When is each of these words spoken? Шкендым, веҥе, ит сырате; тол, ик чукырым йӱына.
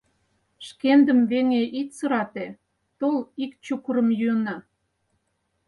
Шкендым, 0.67 1.19
веҥе, 1.31 1.63
ит 1.79 1.89
сырате; 1.97 2.47
тол, 2.99 3.17
ик 3.43 3.51
чукырым 3.65 4.09
йӱына. 4.19 4.57